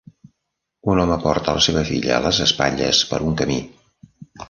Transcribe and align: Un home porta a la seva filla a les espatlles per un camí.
Un 0.93 1.01
home 1.03 1.17
porta 1.27 1.53
a 1.53 1.55
la 1.59 1.63
seva 1.67 1.85
filla 1.91 2.17
a 2.17 2.25
les 2.27 2.43
espatlles 2.49 3.07
per 3.13 3.25
un 3.31 3.41
camí. 3.45 3.63